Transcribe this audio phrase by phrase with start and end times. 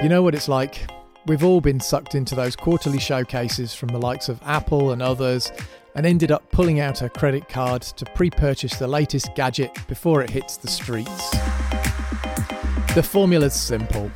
[0.00, 0.88] You know what it's like?
[1.26, 5.50] We've all been sucked into those quarterly showcases from the likes of Apple and others
[5.96, 10.22] and ended up pulling out a credit card to pre purchase the latest gadget before
[10.22, 11.30] it hits the streets.
[12.94, 14.08] The formula's simple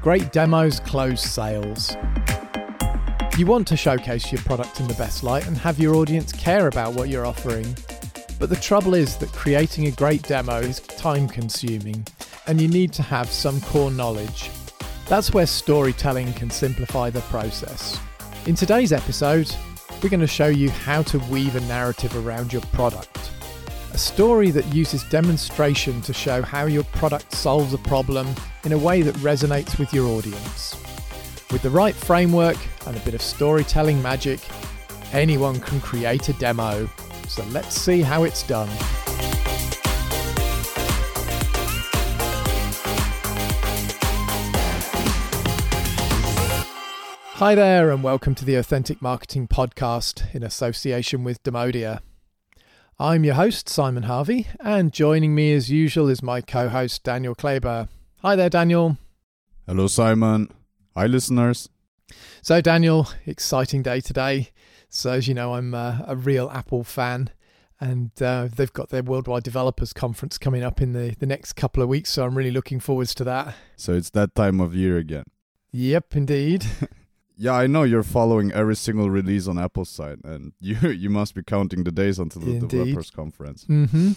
[0.00, 1.94] great demos close sales.
[3.36, 6.66] You want to showcase your product in the best light and have your audience care
[6.66, 7.76] about what you're offering.
[8.38, 12.06] But the trouble is that creating a great demo is time consuming
[12.46, 14.50] and you need to have some core knowledge.
[15.10, 17.98] That's where storytelling can simplify the process.
[18.46, 19.52] In today's episode,
[20.00, 23.32] we're going to show you how to weave a narrative around your product.
[23.92, 28.28] A story that uses demonstration to show how your product solves a problem
[28.62, 30.76] in a way that resonates with your audience.
[31.50, 34.38] With the right framework and a bit of storytelling magic,
[35.12, 36.88] anyone can create a demo.
[37.26, 38.70] So let's see how it's done.
[47.40, 52.00] Hi there, and welcome to the Authentic Marketing Podcast in association with Demodia.
[52.98, 57.34] I'm your host, Simon Harvey, and joining me as usual is my co host, Daniel
[57.34, 57.88] Kleber.
[58.18, 58.98] Hi there, Daniel.
[59.66, 60.50] Hello, Simon.
[60.94, 61.70] Hi, listeners.
[62.42, 64.50] So, Daniel, exciting day today.
[64.90, 67.30] So, as you know, I'm uh, a real Apple fan,
[67.80, 71.82] and uh, they've got their Worldwide Developers Conference coming up in the, the next couple
[71.82, 72.10] of weeks.
[72.10, 73.54] So, I'm really looking forwards to that.
[73.76, 75.24] So, it's that time of year again.
[75.72, 76.66] Yep, indeed.
[77.42, 81.34] Yeah, I know you're following every single release on Apple's side, and you you must
[81.34, 82.68] be counting the days until the Indeed.
[82.68, 83.64] developers conference.
[83.64, 84.12] hmm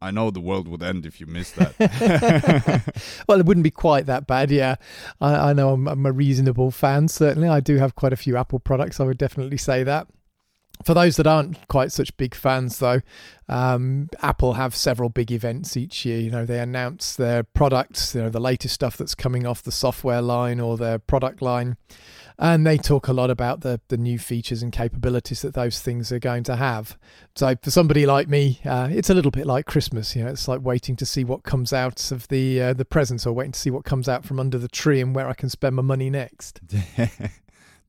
[0.00, 1.74] I know the world would end if you missed that.
[3.28, 4.50] well, it wouldn't be quite that bad.
[4.50, 4.76] Yeah,
[5.20, 7.08] I, I know I'm, I'm a reasonable fan.
[7.08, 9.00] Certainly, I do have quite a few Apple products.
[9.00, 10.06] I would definitely say that.
[10.82, 13.00] For those that aren't quite such big fans, though,
[13.48, 16.18] um, Apple have several big events each year.
[16.18, 19.72] You know, they announce their products, you know, the latest stuff that's coming off the
[19.72, 21.76] software line or their product line,
[22.38, 26.10] and they talk a lot about the the new features and capabilities that those things
[26.10, 26.98] are going to have.
[27.36, 30.16] So, for somebody like me, uh, it's a little bit like Christmas.
[30.16, 33.26] You know, it's like waiting to see what comes out of the uh, the presents,
[33.26, 35.48] or waiting to see what comes out from under the tree and where I can
[35.48, 36.60] spend my money next.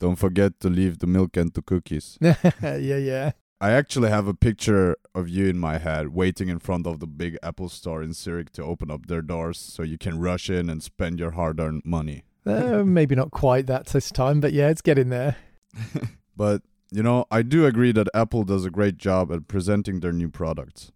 [0.06, 2.20] Don't forget to leave the milk and the cookies.
[2.22, 3.32] yeah, yeah.
[3.60, 7.08] I actually have a picture of you in my head waiting in front of the
[7.08, 10.70] big Apple store in Zurich to open up their doors so you can rush in
[10.70, 12.24] and spend your hard earned money.
[12.46, 15.38] Uh, maybe not quite that this time, but yeah, it's getting there.
[16.38, 16.62] But,
[16.92, 20.30] you know, I do agree that Apple does a great job at presenting their new
[20.30, 20.92] products.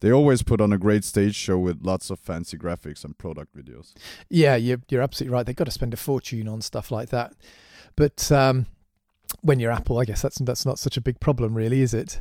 [0.00, 3.54] They always put on a great stage show with lots of fancy graphics and product
[3.54, 3.92] videos.
[4.28, 5.46] Yeah, you're, you're absolutely right.
[5.46, 7.34] They've got to spend a fortune on stuff like that.
[7.98, 8.66] But um,
[9.40, 12.20] when you're Apple, I guess that's that's not such a big problem, really, is it?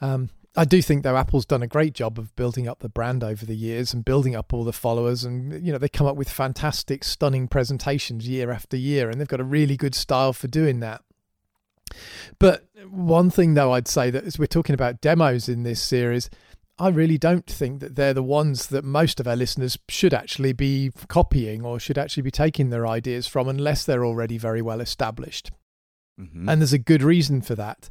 [0.00, 3.24] Um, I do think though Apple's done a great job of building up the brand
[3.24, 6.14] over the years and building up all the followers, and you know they come up
[6.14, 10.46] with fantastic, stunning presentations year after year, and they've got a really good style for
[10.46, 11.02] doing that.
[12.38, 16.30] But one thing though, I'd say that as we're talking about demos in this series,
[16.78, 20.52] I really don't think that they're the ones that most of our listeners should actually
[20.52, 24.80] be copying or should actually be taking their ideas from unless they're already very well
[24.80, 25.52] established.
[26.20, 26.48] Mhm.
[26.50, 27.88] And there's a good reason for that.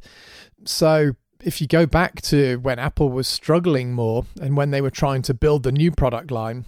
[0.64, 1.12] So,
[1.42, 5.22] if you go back to when Apple was struggling more and when they were trying
[5.22, 6.64] to build the new product line,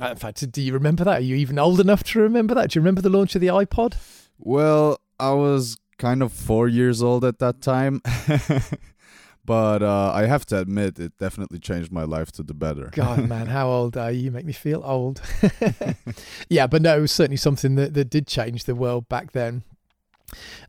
[0.00, 1.18] uh, in fact, do you remember that?
[1.18, 2.70] Are you even old enough to remember that?
[2.70, 3.94] Do you remember the launch of the iPod?
[4.38, 8.02] Well, I was kind of four years old at that time.
[9.44, 12.90] but uh, I have to admit, it definitely changed my life to the better.
[12.92, 14.24] God, man, how old are you?
[14.24, 15.20] You make me feel old.
[16.48, 19.64] yeah, but no, it was certainly something that, that did change the world back then.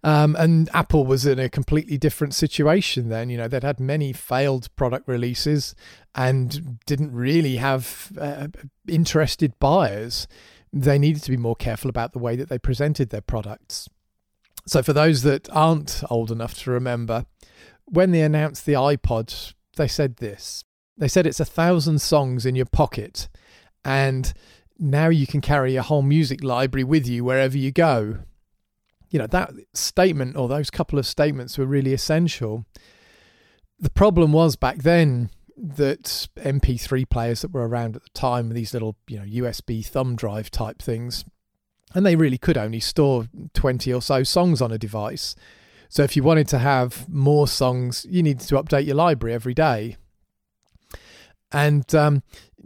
[0.04, 3.30] Um, and Apple was in a completely different situation then.
[3.30, 5.74] You know, they'd had many failed product releases
[6.14, 8.48] and didn't really have uh,
[8.88, 10.28] interested buyers.
[10.72, 13.90] They needed to be more careful about the way that they presented their products.
[14.68, 17.26] So, for those that aren't old enough to remember,
[17.86, 20.64] when they announced the iPod, they said this.
[20.98, 23.28] They said it's a thousand songs in your pocket,
[23.84, 24.34] and
[24.78, 28.20] now you can carry a whole music library with you wherever you go.
[29.10, 32.66] You know, that statement or those couple of statements were really essential.
[33.80, 38.54] The problem was back then that MP3 players that were around at the time, were
[38.54, 41.24] these little, you know, USB thumb drive type things,
[41.94, 45.36] and they really could only store 20 or so songs on a device.
[45.90, 49.54] So if you wanted to have more songs, you needed to update your library every
[49.54, 49.98] day.
[51.52, 52.24] And, um,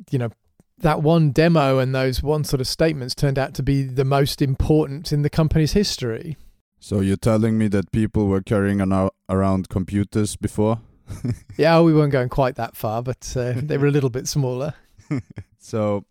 [0.09, 0.29] you know,
[0.77, 4.41] that one demo and those one sort of statements turned out to be the most
[4.41, 6.37] important in the company's history.
[6.79, 10.79] So you're telling me that people were carrying an, around computers before?
[11.57, 14.73] yeah, we weren't going quite that far, but uh, they were a little bit smaller.
[15.59, 16.05] So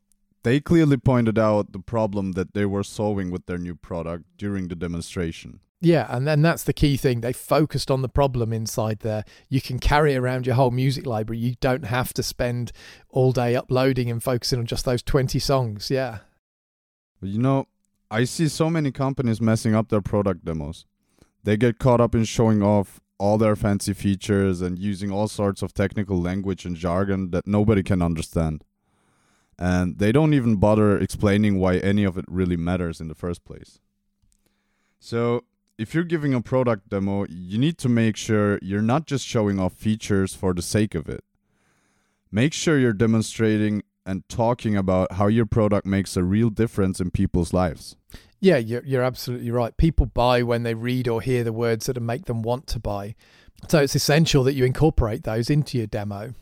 [0.44, 4.68] they clearly pointed out the problem that they were solving with their new product during
[4.68, 5.60] the demonstration.
[5.80, 7.20] Yeah, and then that's the key thing.
[7.20, 9.24] They focused on the problem inside there.
[9.48, 11.38] You can carry around your whole music library.
[11.38, 12.72] You don't have to spend
[13.10, 15.88] all day uploading and focusing on just those 20 songs.
[15.88, 16.18] Yeah.
[17.22, 17.66] You know,
[18.10, 20.84] I see so many companies messing up their product demos.
[21.44, 25.62] They get caught up in showing off all their fancy features and using all sorts
[25.62, 28.64] of technical language and jargon that nobody can understand.
[29.58, 33.44] And they don't even bother explaining why any of it really matters in the first
[33.44, 33.80] place.
[35.00, 35.44] So,
[35.78, 39.60] if you're giving a product demo, you need to make sure you're not just showing
[39.60, 41.22] off features for the sake of it.
[42.32, 47.10] Make sure you're demonstrating and talking about how your product makes a real difference in
[47.10, 47.96] people's lives.
[48.40, 49.76] Yeah, you're, you're absolutely right.
[49.76, 53.14] People buy when they read or hear the words that make them want to buy.
[53.68, 56.34] So it's essential that you incorporate those into your demo.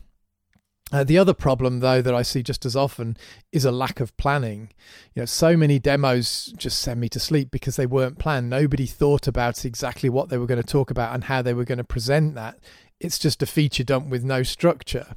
[0.91, 3.17] Uh, the other problem, though, that I see just as often
[3.51, 4.69] is a lack of planning.
[5.13, 8.49] You know, so many demos just send me to sleep because they weren't planned.
[8.49, 11.65] Nobody thought about exactly what they were going to talk about and how they were
[11.65, 12.57] going to present that.
[13.01, 15.15] It's just a feature dump with no structure.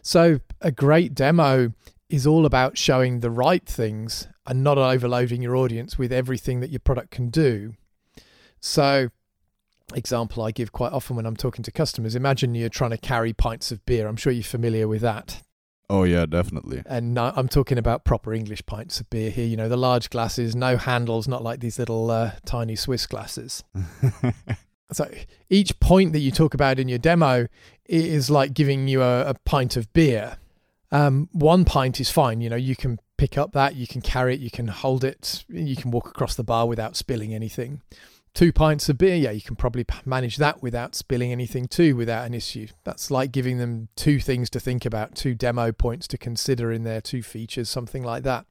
[0.00, 1.72] So, a great demo
[2.08, 6.70] is all about showing the right things and not overloading your audience with everything that
[6.70, 7.74] your product can do.
[8.60, 9.08] So,
[9.94, 12.14] example I give quite often when I'm talking to customers.
[12.14, 14.06] Imagine you're trying to carry pints of beer.
[14.06, 15.42] I'm sure you're familiar with that.
[15.90, 16.82] Oh yeah, definitely.
[16.86, 19.46] And I'm talking about proper English pints of beer here.
[19.46, 23.62] You know, the large glasses, no handles, not like these little uh, tiny Swiss glasses.
[24.92, 25.10] so
[25.50, 27.48] each point that you talk about in your demo
[27.84, 30.38] is like giving you a, a pint of beer.
[30.90, 32.40] Um, one pint is fine.
[32.40, 35.44] You know, you can pick up that, you can carry it, you can hold it,
[35.48, 37.82] you can walk across the bar without spilling anything
[38.34, 42.26] two pints of beer, yeah, you can probably manage that without spilling anything too, without
[42.26, 42.66] an issue.
[42.82, 46.82] That's like giving them two things to think about, two demo points to consider in
[46.82, 48.46] their two features, something like that.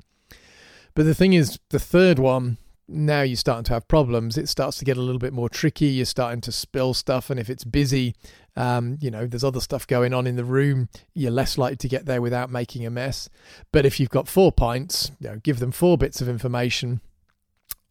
[0.95, 2.57] But the thing is, the third one,
[2.87, 4.37] now you're starting to have problems.
[4.37, 5.87] It starts to get a little bit more tricky.
[5.87, 8.15] You're starting to spill stuff, and if it's busy,
[8.55, 10.89] um, you know, there's other stuff going on in the room.
[11.13, 13.29] You're less likely to get there without making a mess.
[13.71, 17.01] But if you've got four pints, you know, give them four bits of information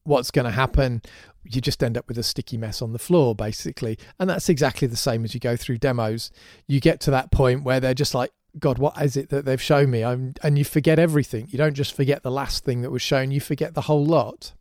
[0.05, 1.03] what's going to happen.
[1.45, 3.99] You just end up with a sticky mess on the floor basically.
[4.19, 6.31] And that's exactly the same as you go through demos.
[6.67, 9.63] You get to that point where they're just like god what is it that they've
[9.63, 10.05] shown me?
[10.05, 11.49] I'm, and you forget everything.
[11.51, 14.53] You don't just forget the last thing that was shown you forget the whole lot.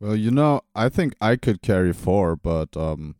[0.00, 3.16] Well you know i think i could carry four but um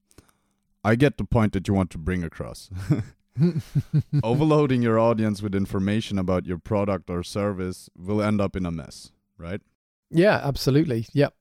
[0.84, 2.70] i get the point that you want to bring across.
[4.22, 8.70] Overloading your audience with information about your product or service will end up in a
[8.70, 9.60] mess right
[10.10, 11.06] yeah, absolutely.
[11.12, 11.34] Yep.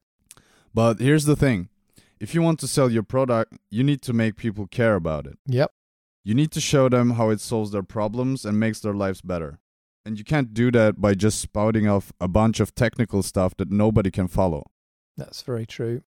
[0.74, 1.70] But here's the thing
[2.20, 5.38] if you want to sell your product, you need to make people care about it.
[5.46, 5.72] Yep.
[6.24, 9.60] You need to show them how it solves their problems and makes their lives better.
[10.06, 13.72] And you can't do that by just spouting off a bunch of technical stuff that
[13.72, 14.72] nobody can follow.
[15.16, 16.04] That's very true.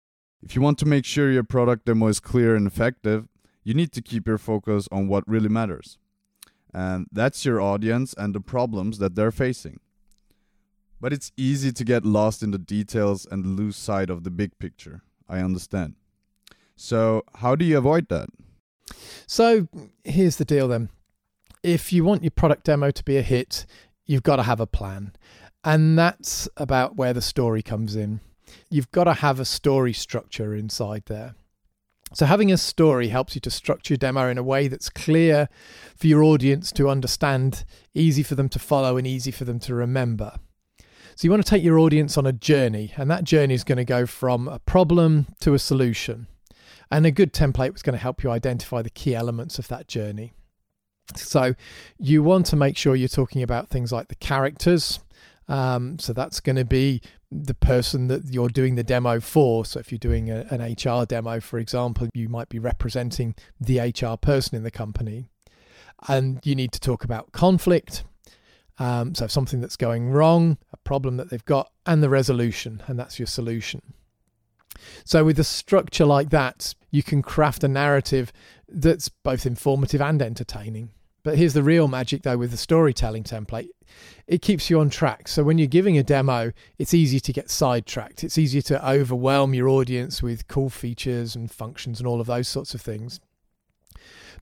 [0.41, 3.27] If you want to make sure your product demo is clear and effective,
[3.63, 5.97] you need to keep your focus on what really matters.
[6.73, 9.79] And that's your audience and the problems that they're facing.
[11.05, 14.57] But it's easy to get lost in the details and lose sight of the big
[14.57, 15.03] picture.
[15.29, 15.93] I understand.
[16.75, 18.27] So, how do you avoid that?
[19.27, 19.67] So,
[20.03, 20.89] here's the deal then.
[21.61, 23.67] If you want your product demo to be a hit,
[24.07, 25.13] you've got to have a plan.
[25.63, 28.19] And that's about where the story comes in.
[28.71, 31.35] You've got to have a story structure inside there.
[32.13, 35.49] So, having a story helps you to structure your demo in a way that's clear
[35.95, 39.75] for your audience to understand, easy for them to follow, and easy for them to
[39.75, 40.39] remember.
[41.15, 43.77] So you want to take your audience on a journey, and that journey is going
[43.77, 46.27] to go from a problem to a solution.
[46.91, 49.87] And a good template was going to help you identify the key elements of that
[49.87, 50.33] journey.
[51.15, 51.55] So
[51.97, 54.99] you want to make sure you're talking about things like the characters.
[55.47, 59.63] Um, so that's going to be the person that you're doing the demo for.
[59.63, 63.79] So if you're doing a, an HR demo, for example, you might be representing the
[63.79, 65.29] HR person in the company.
[66.09, 68.03] And you need to talk about conflict
[68.77, 72.99] um, so something that's going wrong, a problem that they've got, and the resolution, and
[72.99, 73.81] that's your solution.
[75.03, 78.33] So with a structure like that, you can craft a narrative
[78.67, 80.91] that's both informative and entertaining.
[81.23, 83.69] But here's the real magic though with the storytelling template.
[84.27, 85.27] It keeps you on track.
[85.27, 88.23] So when you're giving a demo, it's easy to get sidetracked.
[88.23, 92.47] It's easier to overwhelm your audience with cool features and functions and all of those
[92.47, 93.19] sorts of things.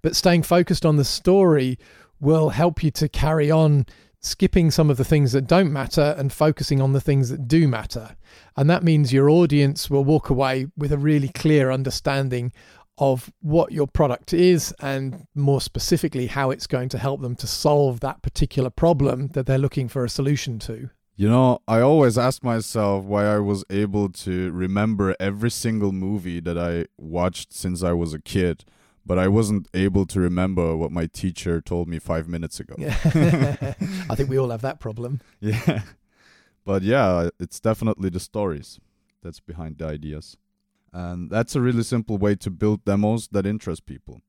[0.01, 1.79] But staying focused on the story
[2.19, 3.85] will help you to carry on
[4.23, 7.67] skipping some of the things that don't matter and focusing on the things that do
[7.67, 8.15] matter.
[8.55, 12.53] And that means your audience will walk away with a really clear understanding
[12.97, 17.47] of what your product is and more specifically how it's going to help them to
[17.47, 20.89] solve that particular problem that they're looking for a solution to.
[21.15, 26.39] You know, I always ask myself why I was able to remember every single movie
[26.39, 28.63] that I watched since I was a kid,
[29.05, 32.75] but I wasn't able to remember what my teacher told me five minutes ago.
[32.79, 35.21] I think we all have that problem.
[35.39, 35.81] Yeah.
[36.65, 38.79] But yeah, it's definitely the stories
[39.21, 40.37] that's behind the ideas.
[40.93, 44.21] And that's a really simple way to build demos that interest people.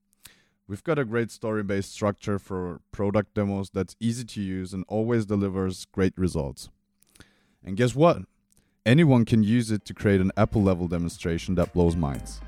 [0.66, 4.84] We've got a great story based structure for product demos that's easy to use and
[4.88, 6.70] always delivers great results.
[7.62, 8.22] And guess what?
[8.86, 12.40] Anyone can use it to create an Apple level demonstration that blows minds.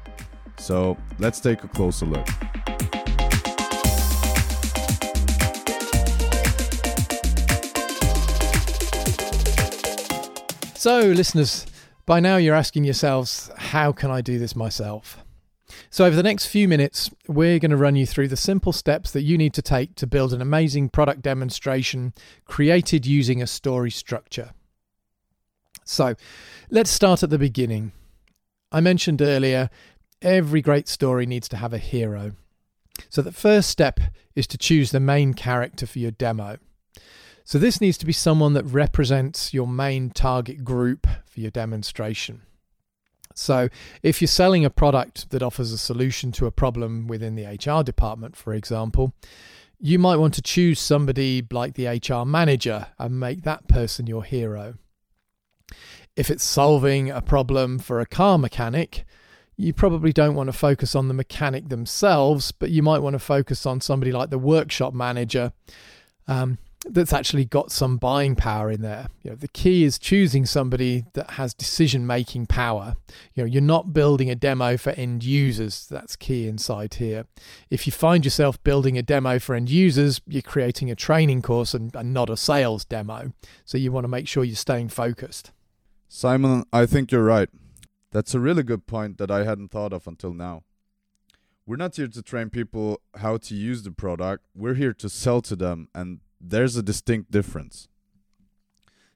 [0.58, 2.26] So let's take a closer look.
[10.86, 11.66] So, listeners,
[12.04, 15.18] by now you're asking yourselves, how can I do this myself?
[15.90, 19.10] So, over the next few minutes, we're going to run you through the simple steps
[19.10, 23.90] that you need to take to build an amazing product demonstration created using a story
[23.90, 24.52] structure.
[25.84, 26.14] So,
[26.70, 27.90] let's start at the beginning.
[28.70, 29.70] I mentioned earlier,
[30.22, 32.32] every great story needs to have a hero.
[33.08, 34.00] So, the first step
[34.34, 36.58] is to choose the main character for your demo.
[37.46, 42.42] So this needs to be someone that represents your main target group for your demonstration.
[43.36, 43.68] So
[44.02, 47.84] if you're selling a product that offers a solution to a problem within the HR
[47.84, 49.14] department, for example,
[49.78, 54.24] you might want to choose somebody like the HR manager and make that person your
[54.24, 54.74] hero.
[56.16, 59.04] If it's solving a problem for a car mechanic,
[59.56, 63.18] you probably don't want to focus on the mechanic themselves, but you might want to
[63.18, 65.52] focus on somebody like the workshop manager
[66.28, 66.58] um,
[66.88, 69.08] that's actually got some buying power in there.
[69.22, 72.96] You know, the key is choosing somebody that has decision making power.
[73.34, 75.86] You know, you're not building a demo for end users.
[75.86, 77.26] That's key inside here.
[77.70, 81.72] If you find yourself building a demo for end users, you're creating a training course
[81.72, 83.32] and, and not a sales demo.
[83.64, 85.52] So you want to make sure you're staying focused.
[86.08, 87.48] Simon, I think you're right.
[88.12, 90.62] That's a really good point that I hadn't thought of until now.
[91.66, 94.44] We're not here to train people how to use the product.
[94.54, 97.88] We're here to sell to them and there's a distinct difference.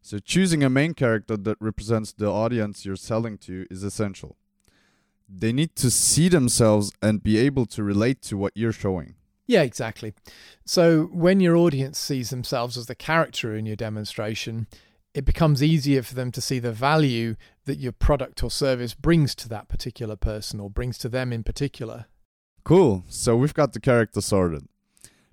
[0.02, 4.36] So choosing a main character that represents the audience you're selling to is essential.
[5.28, 9.14] They need to see themselves and be able to relate to what you're showing.
[9.46, 10.14] Yeah, exactly.
[10.64, 14.66] So when your audience sees themselves as the character in your demonstration,
[15.14, 19.34] it becomes easier for them to see the value that your product or service brings
[19.36, 22.06] to that particular person or brings to them in particular.
[22.64, 23.04] Cool.
[23.08, 24.66] So we've got the character sorted.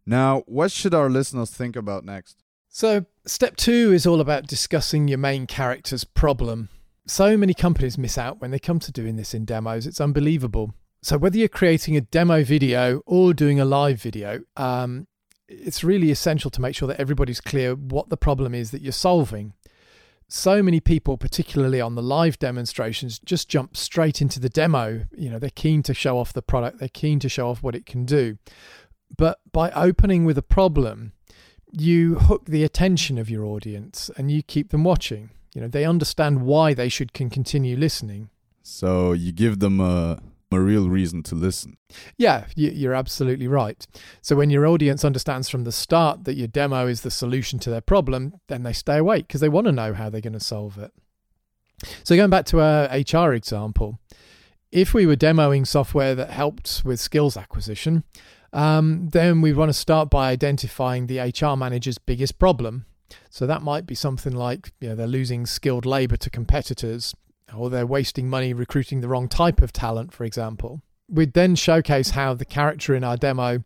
[0.05, 2.43] Now, what should our listeners think about next?
[2.69, 6.69] So, step two is all about discussing your main character's problem.
[7.07, 10.73] So many companies miss out when they come to doing this in demos, it's unbelievable.
[11.01, 15.07] So, whether you're creating a demo video or doing a live video, um,
[15.47, 18.91] it's really essential to make sure that everybody's clear what the problem is that you're
[18.91, 19.53] solving.
[20.29, 25.05] So many people, particularly on the live demonstrations, just jump straight into the demo.
[25.15, 27.75] You know, they're keen to show off the product, they're keen to show off what
[27.75, 28.37] it can do.
[29.15, 31.13] But by opening with a problem,
[31.71, 35.29] you hook the attention of your audience and you keep them watching.
[35.53, 38.29] You know, they understand why they should can continue listening.
[38.63, 40.19] So you give them a
[40.51, 41.77] a real reason to listen.
[42.17, 43.85] Yeah, you're absolutely right.
[44.21, 47.69] So when your audience understands from the start that your demo is the solution to
[47.69, 50.39] their problem, then they stay awake because they want to know how they're going to
[50.39, 50.91] solve it.
[52.03, 53.99] So going back to our HR example,
[54.71, 58.03] if we were demoing software that helped with skills acquisition,
[58.53, 62.85] um, then we want to start by identifying the HR manager's biggest problem.
[63.29, 67.15] So that might be something like you know they're losing skilled labor to competitors,
[67.55, 70.81] or they're wasting money recruiting the wrong type of talent, for example.
[71.09, 73.63] We'd then showcase how the character in our demo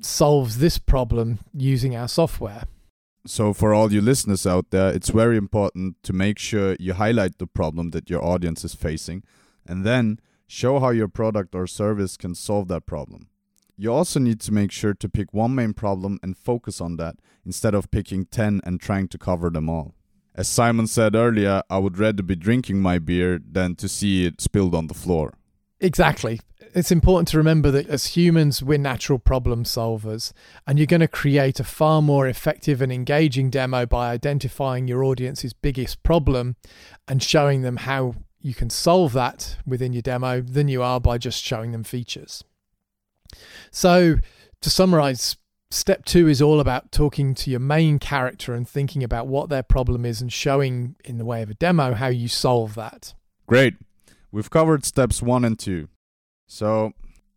[0.00, 2.64] solves this problem using our software.
[3.26, 7.38] So, for all you listeners out there, it's very important to make sure you highlight
[7.38, 9.22] the problem that your audience is facing
[9.66, 13.28] and then show how your product or service can solve that problem.
[13.76, 17.16] You also need to make sure to pick one main problem and focus on that
[17.44, 19.94] instead of picking 10 and trying to cover them all.
[20.38, 24.40] As Simon said earlier, I would rather be drinking my beer than to see it
[24.40, 25.34] spilled on the floor.
[25.80, 26.40] Exactly.
[26.76, 30.32] It's important to remember that as humans, we're natural problem solvers,
[30.64, 35.02] and you're going to create a far more effective and engaging demo by identifying your
[35.02, 36.54] audience's biggest problem
[37.08, 41.18] and showing them how you can solve that within your demo than you are by
[41.18, 42.44] just showing them features.
[43.72, 44.18] So,
[44.60, 45.36] to summarize,
[45.70, 49.62] step two is all about talking to your main character and thinking about what their
[49.62, 53.14] problem is and showing in the way of a demo how you solve that.
[53.46, 53.74] Great.
[54.30, 55.88] We've covered steps one and two.
[56.46, 56.92] So,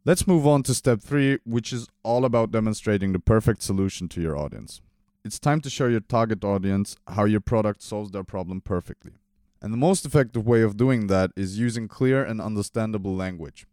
[0.05, 4.21] let's move on to step three, which is all about demonstrating the perfect solution to
[4.21, 4.81] your audience.
[5.23, 9.11] it's time to show your target audience how your product solves their problem perfectly.
[9.61, 13.67] And the most effective way of doing that is using clear and understandable language.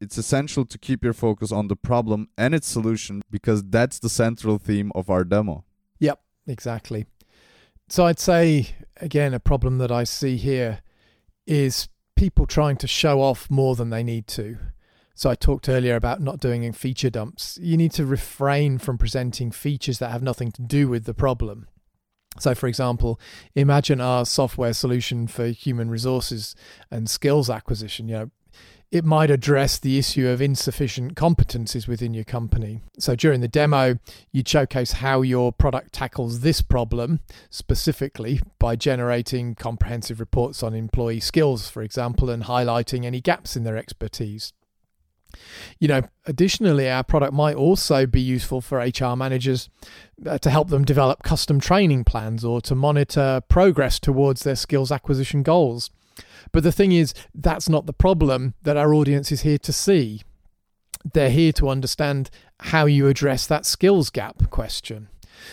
[0.00, 4.08] It's essential to keep your focus on the problem and its solution because that's the
[4.08, 5.64] central theme of our demo.
[5.98, 7.06] Yep, exactly.
[7.88, 10.80] So I'd say, again, a problem that I see here
[11.46, 14.56] is people trying to show off more than they need to.
[15.14, 17.58] So I talked earlier about not doing feature dumps.
[17.62, 21.68] You need to refrain from presenting features that have nothing to do with the problem.
[22.40, 23.20] So, for example,
[23.54, 26.56] imagine our software solution for human resources
[26.90, 28.08] and skills acquisition.
[28.08, 28.30] You know,
[28.94, 32.80] it might address the issue of insufficient competencies within your company.
[32.96, 33.98] So, during the demo,
[34.30, 37.18] you showcase how your product tackles this problem
[37.50, 43.64] specifically by generating comprehensive reports on employee skills, for example, and highlighting any gaps in
[43.64, 44.52] their expertise.
[45.80, 49.68] You know, additionally, our product might also be useful for HR managers
[50.24, 54.92] uh, to help them develop custom training plans or to monitor progress towards their skills
[54.92, 55.90] acquisition goals.
[56.52, 60.22] But the thing is, that's not the problem that our audience is here to see.
[61.12, 65.08] They're here to understand how you address that skills gap question.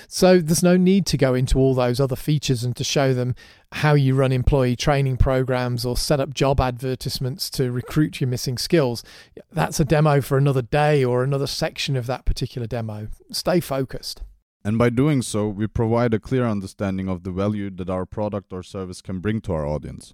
[0.07, 3.35] So there's no need to go into all those other features and to show them
[3.73, 8.57] how you run employee training programs or set up job advertisements to recruit your missing
[8.57, 9.03] skills.
[9.51, 13.07] That's a demo for another day or another section of that particular demo.
[13.31, 14.21] Stay focused.
[14.63, 18.53] And by doing so, we provide a clear understanding of the value that our product
[18.53, 20.13] or service can bring to our audience.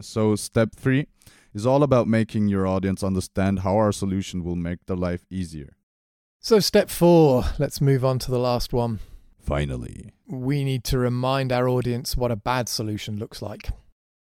[0.00, 1.06] So, step three
[1.54, 5.76] is all about making your audience understand how our solution will make their life easier.
[6.40, 9.00] So, step four, let's move on to the last one.
[9.40, 13.70] Finally, we need to remind our audience what a bad solution looks like.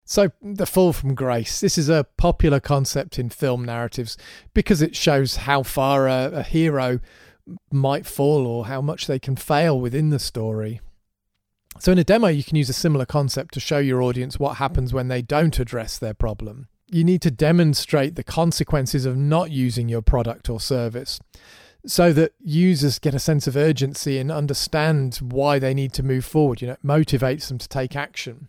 [0.05, 1.59] So, the fall from grace.
[1.59, 4.17] This is a popular concept in film narratives
[4.55, 7.01] because it shows how far a, a hero
[7.73, 10.81] might fall or how much they can fail within the story.
[11.79, 14.57] So, in a demo, you can use a similar concept to show your audience what
[14.57, 16.69] happens when they don't address their problem.
[16.89, 21.21] You need to demonstrate the consequences of not using your product or service
[21.87, 26.25] so that users get a sense of urgency and understand why they need to move
[26.25, 26.61] forward.
[26.61, 28.49] You know, it motivates them to take action.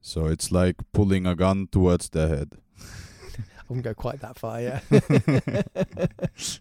[0.00, 2.52] So it's like pulling a gun towards their head.
[2.80, 4.80] I wouldn't go quite that far, yeah.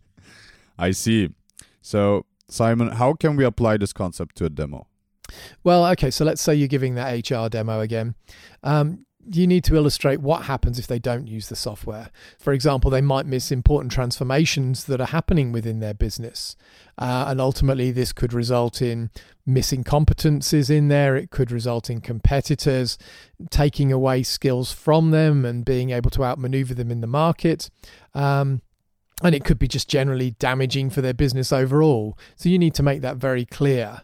[0.77, 1.29] I see.
[1.81, 4.87] So, Simon, how can we apply this concept to a demo?
[5.63, 8.15] Well, okay, so let's say you're giving that HR demo again.
[8.63, 12.09] Um, you need to illustrate what happens if they don't use the software.
[12.39, 16.55] For example, they might miss important transformations that are happening within their business.
[16.97, 19.09] Uh, and ultimately, this could result in
[19.45, 21.15] missing competencies in there.
[21.15, 22.97] It could result in competitors
[23.49, 27.69] taking away skills from them and being able to outmaneuver them in the market.
[28.13, 28.61] Um,
[29.23, 32.17] and it could be just generally damaging for their business overall.
[32.35, 34.01] So you need to make that very clear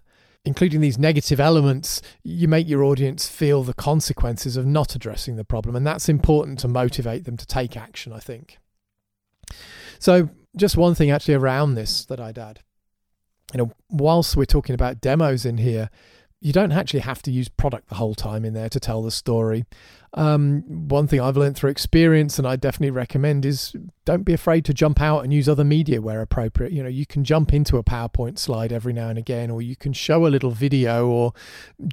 [0.47, 5.43] including these negative elements, you make your audience feel the consequences of not addressing the
[5.43, 5.75] problem.
[5.75, 8.57] And that's important to motivate them to take action, I think.
[9.99, 12.61] So, just one thing actually around this that I'd add.
[13.53, 15.89] You know, whilst we're talking about demos in here,
[16.39, 19.09] you don't actually have to use product the whole time in there to tell the
[19.11, 19.65] story.
[20.13, 24.63] Um, one thing I've learned through experience, and I definitely recommend, is don't be afraid
[24.65, 26.71] to jump out and use other media where appropriate.
[26.71, 29.75] You know, you can jump into a PowerPoint slide every now and again, or you
[29.75, 31.33] can show a little video, or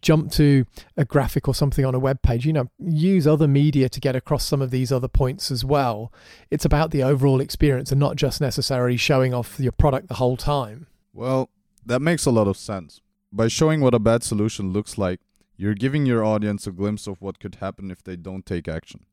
[0.00, 2.46] jump to a graphic or something on a web page.
[2.46, 6.12] You know, use other media to get across some of these other points as well.
[6.50, 10.36] It's about the overall experience and not just necessarily showing off your product the whole
[10.36, 10.86] time.
[11.14, 11.48] Well,
[11.86, 13.00] that makes a lot of sense.
[13.36, 15.18] By showing what a bad solution looks like,
[15.56, 19.06] you're giving your audience a glimpse of what could happen if they don't take action.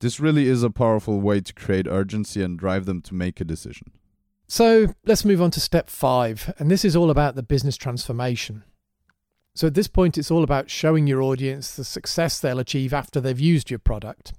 [0.00, 3.44] This really is a powerful way to create urgency and drive them to make a
[3.44, 3.90] decision.
[4.48, 8.64] So let's move on to step five, and this is all about the business transformation.
[9.54, 13.18] So at this point, it's all about showing your audience the success they'll achieve after
[13.18, 14.34] they've used your product.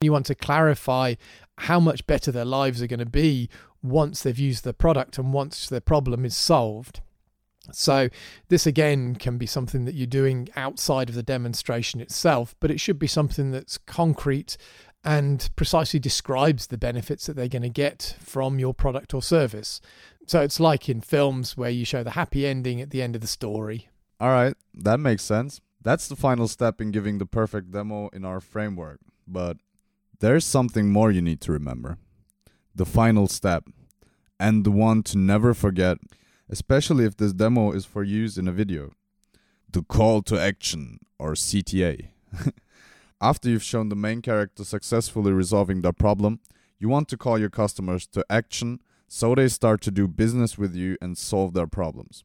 [0.00, 1.16] You want to clarify
[1.58, 3.50] how much better their lives are going to be
[3.82, 7.02] once they've used the product and once their problem is solved.
[7.70, 8.08] So,
[8.48, 12.80] this again can be something that you're doing outside of the demonstration itself, but it
[12.80, 14.56] should be something that's concrete
[15.04, 19.80] and precisely describes the benefits that they're going to get from your product or service.
[20.26, 23.20] So, it's like in films where you show the happy ending at the end of
[23.20, 23.88] the story.
[24.18, 25.60] All right, that makes sense.
[25.80, 29.00] That's the final step in giving the perfect demo in our framework.
[29.26, 29.56] But
[30.18, 31.98] there's something more you need to remember
[32.74, 33.64] the final step,
[34.40, 35.98] and the one to never forget
[36.52, 38.92] especially if this demo is for use in a video.
[39.72, 42.08] The call to action, or CTA.
[43.22, 46.40] After you've shown the main character successfully resolving their problem,
[46.78, 50.74] you want to call your customers to action so they start to do business with
[50.74, 52.22] you and solve their problems.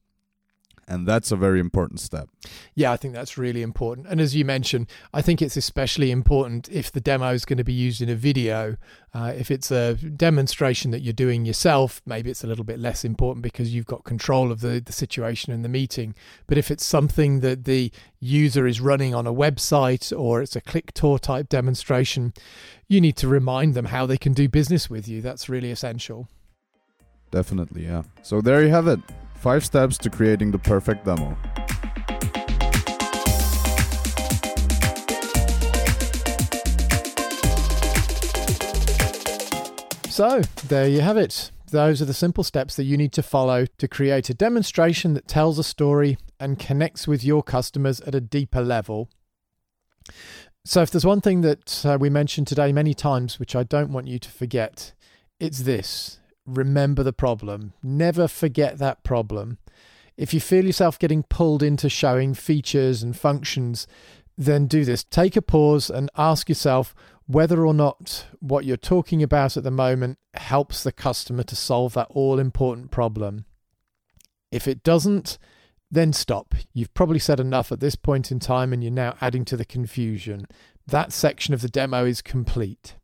[0.89, 2.29] And that's a very important step.
[2.73, 4.07] Yeah, I think that's really important.
[4.07, 7.65] And as you mentioned, I think it's especially important if the demo is going to
[7.65, 8.77] be used in a video.
[9.13, 13.03] Uh, if it's a demonstration that you're doing yourself, maybe it's a little bit less
[13.03, 16.15] important because you've got control of the, the situation in the meeting.
[16.47, 20.61] But if it's something that the user is running on a website or it's a
[20.61, 22.33] click tour type demonstration,
[22.87, 25.21] you need to remind them how they can do business with you.
[25.21, 26.29] That's really essential.
[27.29, 28.03] Definitely, yeah.
[28.21, 29.01] So there you have it.
[29.37, 31.37] Five steps to creating the perfect demo.
[40.09, 41.51] So, there you have it.
[41.69, 45.27] Those are the simple steps that you need to follow to create a demonstration that
[45.27, 49.09] tells a story and connects with your customers at a deeper level.
[50.65, 53.91] So, if there's one thing that uh, we mentioned today many times, which I don't
[53.91, 54.93] want you to forget,
[55.39, 57.73] it's this remember the problem.
[57.83, 59.59] Never forget that problem.
[60.15, 63.85] If you feel yourself getting pulled into showing features and functions,
[64.37, 65.03] then do this.
[65.03, 66.95] Take a pause and ask yourself
[67.27, 71.93] whether or not what you're talking about at the moment helps the customer to solve
[71.93, 73.45] that all important problem.
[74.51, 75.37] If it doesn't,
[75.91, 76.55] then stop.
[76.73, 79.65] You've probably said enough at this point in time and you're now adding to the
[79.65, 80.47] confusion.
[80.85, 82.95] That section of the demo is complete.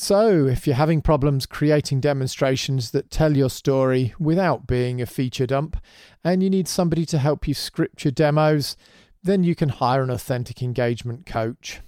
[0.00, 5.44] So, if you're having problems creating demonstrations that tell your story without being a feature
[5.44, 5.76] dump,
[6.22, 8.76] and you need somebody to help you script your demos,
[9.24, 11.80] then you can hire an authentic engagement coach.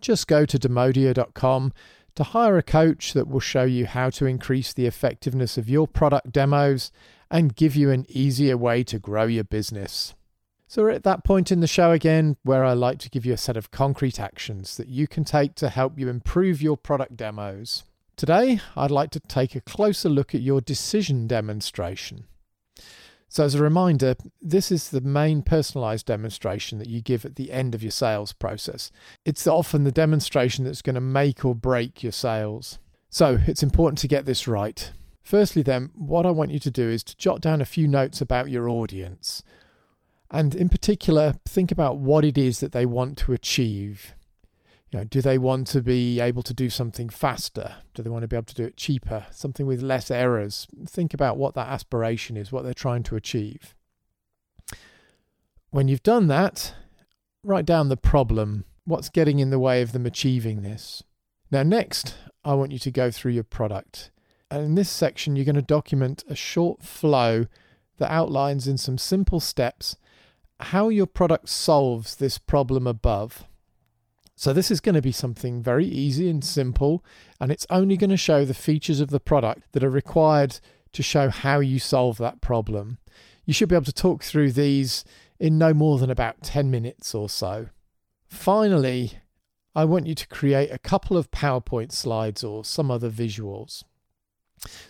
[0.00, 1.72] Just go to demodia.com
[2.16, 5.86] to hire a coach that will show you how to increase the effectiveness of your
[5.86, 6.90] product demos
[7.30, 10.14] and give you an easier way to grow your business.
[10.66, 13.34] So, we're at that point in the show again where I like to give you
[13.34, 17.16] a set of concrete actions that you can take to help you improve your product
[17.16, 17.84] demos.
[18.16, 22.24] Today, I'd like to take a closer look at your decision demonstration.
[23.28, 27.50] So, as a reminder, this is the main personalized demonstration that you give at the
[27.50, 28.92] end of your sales process.
[29.24, 32.78] It's often the demonstration that's going to make or break your sales.
[33.10, 34.92] So, it's important to get this right.
[35.22, 38.20] Firstly, then, what I want you to do is to jot down a few notes
[38.20, 39.42] about your audience.
[40.30, 44.14] And in particular, think about what it is that they want to achieve.
[44.90, 47.76] You know, do they want to be able to do something faster?
[47.94, 49.26] Do they want to be able to do it cheaper?
[49.30, 50.66] Something with less errors?
[50.86, 53.74] Think about what that aspiration is, what they're trying to achieve.
[55.70, 56.74] When you've done that,
[57.42, 58.64] write down the problem.
[58.84, 61.02] What's getting in the way of them achieving this?
[61.50, 64.10] Now, next, I want you to go through your product.
[64.50, 67.46] And in this section, you're going to document a short flow
[67.98, 69.96] that outlines in some simple steps
[70.64, 73.46] how your product solves this problem above.
[74.36, 77.04] So, this is going to be something very easy and simple,
[77.40, 80.58] and it's only going to show the features of the product that are required
[80.92, 82.98] to show how you solve that problem.
[83.44, 85.04] You should be able to talk through these
[85.38, 87.68] in no more than about 10 minutes or so.
[88.26, 89.18] Finally,
[89.74, 93.84] I want you to create a couple of PowerPoint slides or some other visuals.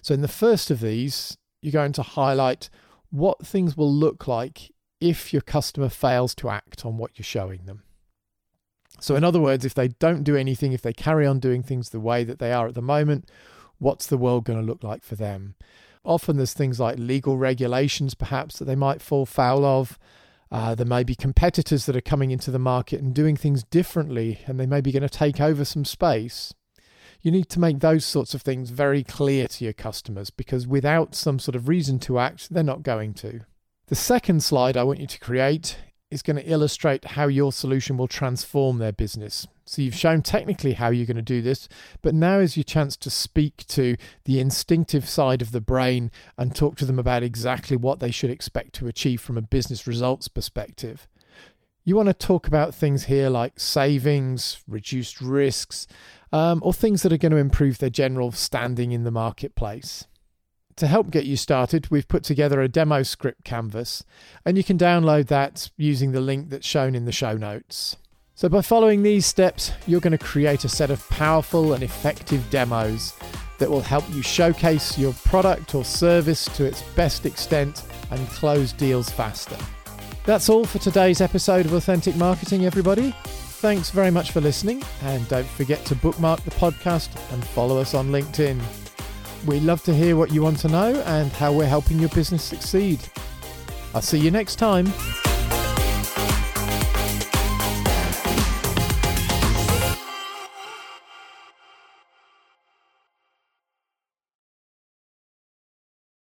[0.01, 2.71] So, in the first of these, you're going to highlight
[3.11, 4.71] what things will look like
[5.05, 7.83] if your customer fails to act on what you're showing them.
[9.01, 11.90] So, in other words, if they don't do anything, if they carry on doing things
[11.90, 13.29] the way that they are at the moment,
[13.79, 15.57] what's the world going to look like for them?
[16.05, 19.99] Often there's things like legal regulations, perhaps, that they might fall foul of.
[20.51, 24.40] Uh, there may be competitors that are coming into the market and doing things differently,
[24.47, 26.55] and they may be going to take over some space.
[27.21, 31.14] You need to make those sorts of things very clear to your customers because without
[31.14, 33.40] some sort of reason to act, they're not going to.
[33.87, 35.77] The second slide I want you to create
[36.11, 39.47] is going to illustrate how your solution will transform their business.
[39.66, 41.68] So you've shown technically how you're going to do this,
[42.01, 46.55] but now is your chance to speak to the instinctive side of the brain and
[46.57, 50.29] talk to them about exactly what they should expect to achieve from a business results
[50.29, 51.07] perspective.
[51.85, 55.87] You want to talk about things here like savings, reduced risks,
[56.33, 60.07] um, or things that are going to improve their general standing in the marketplace.
[60.77, 64.03] To help get you started, we've put together a demo script canvas,
[64.45, 67.97] and you can download that using the link that's shown in the show notes.
[68.35, 72.45] So, by following these steps, you're going to create a set of powerful and effective
[72.51, 73.15] demos
[73.59, 78.73] that will help you showcase your product or service to its best extent and close
[78.73, 79.57] deals faster.
[80.25, 83.15] That's all for today's episode of Authentic Marketing, everybody.
[83.61, 87.95] Thanks very much for listening, and don't forget to bookmark the podcast and follow us
[87.95, 88.61] on LinkedIn.
[89.47, 92.43] We love to hear what you want to know and how we're helping your business
[92.43, 93.01] succeed.
[93.95, 94.87] I'll see you next time.